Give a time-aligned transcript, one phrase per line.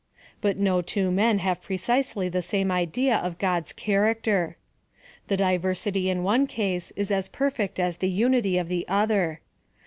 [0.41, 4.55] But no two men have precisely the same idea of God's character.
[5.27, 9.41] The diversity in one case is as perfect as the unity of the other.